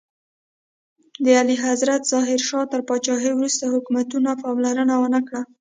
[1.23, 5.41] د اعلیحضرت ظاهر شاه تر پاچاهۍ وروسته حکومتونو پاملرنه ونکړه.